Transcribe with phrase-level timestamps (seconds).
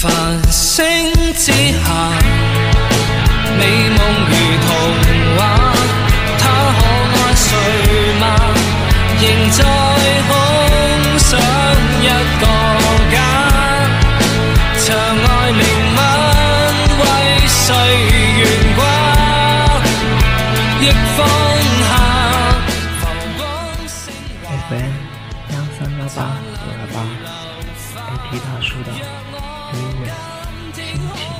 [0.00, 0.10] 繁
[0.50, 1.84] 星之下，
[3.58, 3.98] 美梦
[4.30, 4.32] 如
[4.64, 4.68] 童
[5.36, 5.38] 话，
[6.38, 6.42] 他
[6.78, 6.80] 可
[7.18, 7.46] 爱睡
[8.18, 8.24] 吗？
[9.20, 9.58] 仍在
[10.26, 10.32] 空
[11.18, 11.28] 想
[12.00, 12.08] 一
[12.40, 12.44] 个
[13.12, 13.14] 家，
[14.78, 15.60] 长爱明
[15.94, 15.98] 吻
[16.96, 17.02] 为
[17.46, 17.60] 谁
[18.38, 18.40] 悬
[18.76, 18.80] 挂？
[20.80, 20.82] 亦
[21.14, 21.18] 放
[21.84, 21.92] 下
[23.00, 23.02] 浮
[23.36, 23.38] 光
[23.86, 23.92] 星
[24.44, 24.48] 华。
[24.70, 24.94] FM
[25.50, 26.96] 幺三幺八五二八
[28.08, 28.88] ，AT 大叔的
[29.72, 31.39] 音乐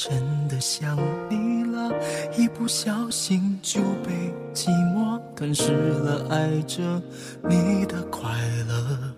[0.00, 0.96] 真的想
[1.28, 1.92] 你了，
[2.36, 7.02] 一不小心就被寂寞吞噬了，爱着
[7.42, 8.30] 你的快
[8.68, 9.12] 乐。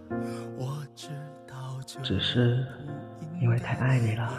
[0.56, 1.08] 我知
[1.46, 2.66] 道这只是
[3.42, 4.32] 因为太爱你了，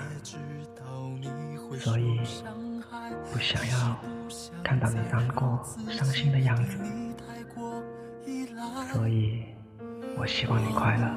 [1.80, 2.20] 所以
[3.32, 3.96] 不想要
[4.64, 6.76] 看到你难过、伤心的样子。
[8.92, 9.44] 所以
[10.18, 11.08] 我希望你快乐。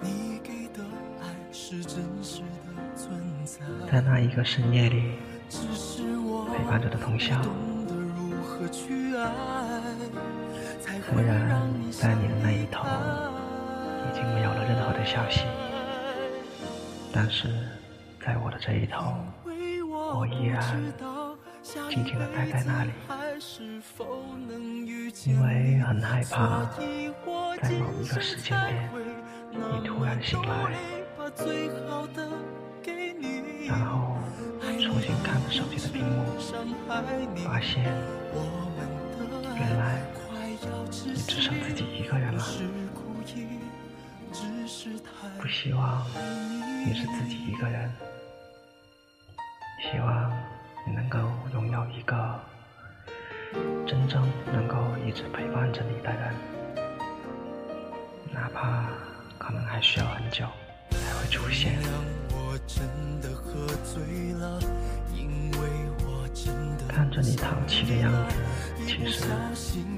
[0.00, 0.82] 你给的
[1.20, 2.02] 爱是真
[3.90, 5.14] 在，那一个深夜里，
[5.48, 7.40] 陪伴着的通宵，
[11.08, 12.86] 虽然在你的那一头
[14.04, 15.46] 已经没有了任何的消息，
[17.12, 17.48] 但是
[18.20, 19.14] 在我的这一头，
[19.46, 20.60] 我依然
[21.88, 22.90] 静静地待在那里，
[25.24, 26.68] 因为很害怕
[27.62, 28.90] 在某一个时间点，
[29.52, 30.74] 你突然醒来，
[35.50, 36.24] 手机的屏幕，
[37.44, 37.82] 发现
[39.56, 40.02] 原来
[41.06, 42.44] 你只剩自己一个人了。
[45.40, 46.06] 不希望
[46.84, 47.90] 你是自己一个人，
[49.80, 50.30] 希望
[50.86, 51.18] 你能够
[51.54, 52.40] 拥有一个
[53.86, 54.76] 真正能够
[55.06, 56.34] 一直陪伴着你的人，
[58.32, 58.90] 哪怕
[59.38, 60.44] 可能还需要很久
[60.90, 61.78] 才会出现。
[62.50, 62.80] 我真
[63.20, 64.58] 的喝醉了，
[65.14, 65.58] 因为
[66.06, 66.46] 我真
[66.78, 68.36] 的看着你淘气的样子，
[68.86, 69.20] 其实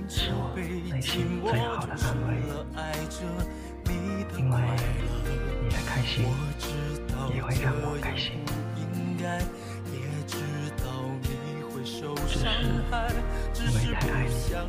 [0.09, 0.50] 是我
[0.91, 2.43] 内心最好的安慰，
[4.37, 4.56] 因为
[5.62, 6.27] 你的开心
[7.33, 8.33] 也会让我开心。
[13.55, 14.66] 只是因为太爱你，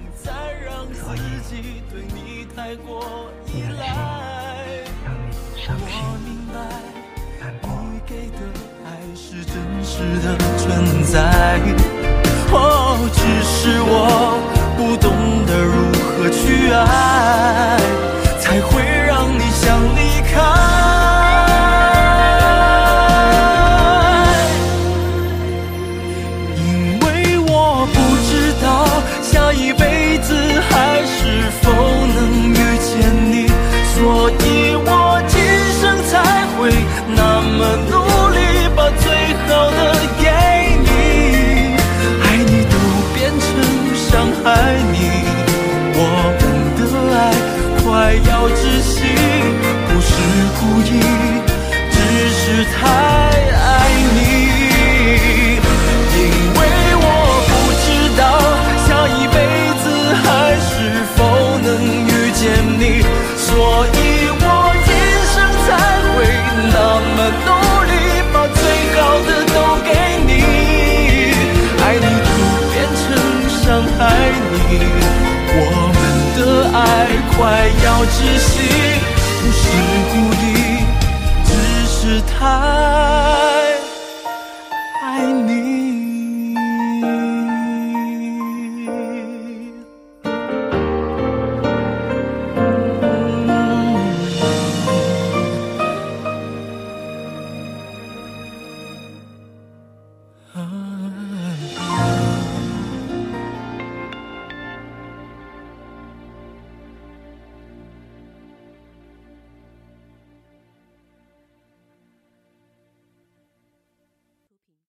[0.94, 1.20] 所以
[1.90, 3.82] 不忍心
[5.04, 6.91] 让你伤心。
[8.12, 8.40] 给的
[8.84, 11.16] 爱是真实的存在。
[12.52, 13.90] 哦，只是我
[78.04, 78.52] 我窒息，
[79.38, 79.62] 不是
[80.10, 80.44] 故意，
[81.46, 81.50] 只
[81.86, 81.94] 是
[82.26, 82.34] 太
[85.04, 85.06] 爱
[85.46, 86.01] 你。